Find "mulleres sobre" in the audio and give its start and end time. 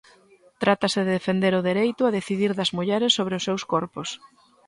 2.77-3.33